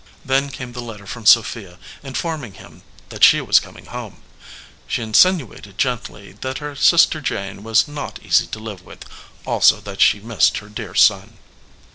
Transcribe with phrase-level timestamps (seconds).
[0.25, 4.23] Then came the letter from Sophia, informing him that she was coming home.
[4.87, 9.05] She insinuated gently that her sister Jane was not easy to live with,
[9.45, 11.37] also that she missed her dear son.